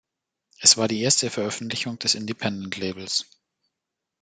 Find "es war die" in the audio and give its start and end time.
0.59-0.99